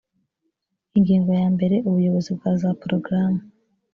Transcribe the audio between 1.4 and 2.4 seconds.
ya mbere ubuyobozi